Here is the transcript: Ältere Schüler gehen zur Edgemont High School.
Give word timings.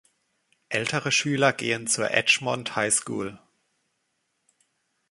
Ältere 0.69 1.11
Schüler 1.11 1.53
gehen 1.53 1.85
zur 1.85 2.09
Edgemont 2.09 2.75
High 2.75 2.91
School. 2.91 3.37